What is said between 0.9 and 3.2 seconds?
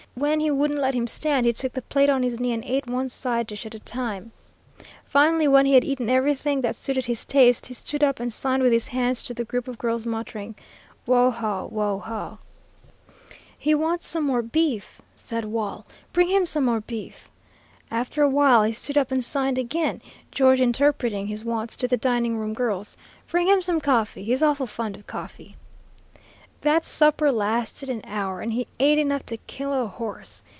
him stand, he took the plate on his knee, and ate one